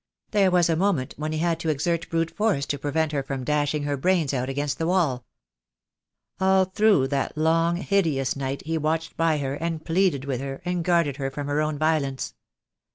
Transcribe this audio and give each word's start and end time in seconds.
There 0.31 0.49
was 0.49 0.67
a 0.67 0.75
moment 0.75 1.13
when 1.17 1.31
he 1.31 1.37
had 1.37 1.59
to 1.59 1.69
exert 1.69 2.09
brute 2.09 2.31
force 2.31 2.65
to 2.65 2.79
prevent 2.79 3.11
her 3.11 3.21
from 3.21 3.43
dashing 3.43 3.83
her 3.83 3.95
brains 3.97 4.33
out 4.33 4.49
against 4.49 4.79
the 4.79 4.87
wall. 4.87 5.27
All 6.39 6.65
through 6.65 7.09
that 7.09 7.37
long, 7.37 7.75
hideous 7.75 8.35
night 8.35 8.63
he 8.65 8.79
watched 8.79 9.15
by 9.15 9.37
her, 9.37 9.53
and 9.53 9.85
pleaded 9.85 10.25
with 10.25 10.41
her, 10.41 10.59
and 10.65 10.83
guarded 10.83 11.17
her 11.17 11.29
from 11.29 11.45
her 11.45 11.61
own 11.61 11.77
violence. 11.77 12.33